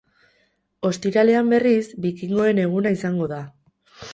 [0.89, 3.43] Ostiralean, berriz, bikingoen eguna izango da.